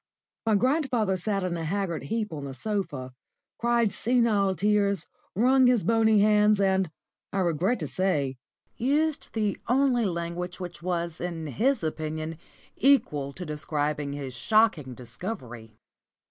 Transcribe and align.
My 0.47 0.55
grandfather 0.55 1.15
sat 1.15 1.43
in 1.43 1.55
a 1.57 1.63
haggard 1.63 2.05
heap 2.05 2.33
on 2.33 2.45
the 2.45 2.55
sofa, 2.55 3.13
cried 3.59 3.91
senile 3.91 4.55
tears, 4.55 5.05
wrung 5.35 5.67
his 5.67 5.83
bony 5.83 6.21
hands, 6.21 6.59
and, 6.59 6.89
I 7.31 7.37
regret 7.41 7.79
to 7.81 7.87
say, 7.87 8.39
used 8.77 9.33
the 9.33 9.59
only 9.67 10.05
language 10.05 10.59
which 10.59 10.81
was 10.81 11.21
in 11.21 11.45
his 11.45 11.83
opinion 11.83 12.39
equal 12.75 13.31
to 13.33 13.45
describing 13.45 14.13
his 14.13 14.33
shocking 14.33 14.95
discovery. 14.95 15.77